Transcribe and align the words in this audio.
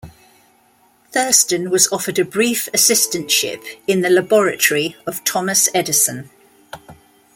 Thurstone 1.11 1.69
was 1.69 1.87
offered 1.91 2.17
a 2.17 2.25
brief 2.25 2.67
assistantship 2.73 3.63
in 3.85 4.01
the 4.01 4.09
laboratory 4.09 4.95
of 5.05 5.23
Thomas 5.23 5.69
Edison. 5.75 6.31